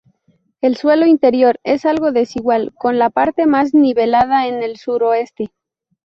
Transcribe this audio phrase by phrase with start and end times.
[0.61, 5.51] El suelo interior es algo desigual, con la parte más nivelada en el sur-suroeste.